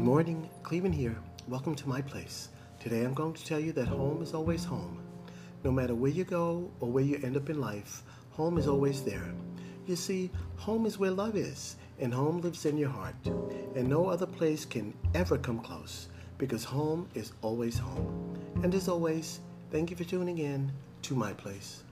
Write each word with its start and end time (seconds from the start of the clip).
Good 0.00 0.06
morning, 0.06 0.48
Clevin 0.62 0.94
here. 0.94 1.14
Welcome 1.46 1.74
to 1.74 1.86
my 1.86 2.00
place. 2.00 2.48
Today 2.80 3.04
I'm 3.04 3.12
going 3.12 3.34
to 3.34 3.44
tell 3.44 3.60
you 3.60 3.70
that 3.72 3.86
home 3.86 4.22
is 4.22 4.32
always 4.32 4.64
home. 4.64 4.98
No 5.62 5.70
matter 5.70 5.94
where 5.94 6.10
you 6.10 6.24
go 6.24 6.70
or 6.80 6.90
where 6.90 7.04
you 7.04 7.20
end 7.22 7.36
up 7.36 7.50
in 7.50 7.60
life, 7.60 8.02
home 8.30 8.56
is 8.56 8.66
always 8.66 9.02
there. 9.02 9.34
You 9.86 9.96
see, 9.96 10.30
home 10.56 10.86
is 10.86 10.98
where 10.98 11.10
love 11.10 11.36
is, 11.36 11.76
and 11.98 12.14
home 12.14 12.40
lives 12.40 12.64
in 12.64 12.78
your 12.78 12.88
heart. 12.88 13.14
And 13.76 13.88
no 13.88 14.06
other 14.06 14.24
place 14.24 14.64
can 14.64 14.94
ever 15.14 15.36
come 15.36 15.60
close 15.60 16.08
because 16.38 16.64
home 16.64 17.06
is 17.14 17.32
always 17.42 17.78
home. 17.78 18.38
And 18.62 18.74
as 18.74 18.88
always, 18.88 19.40
thank 19.70 19.90
you 19.90 19.96
for 19.98 20.04
tuning 20.04 20.38
in 20.38 20.72
to 21.02 21.14
my 21.14 21.34
place. 21.34 21.82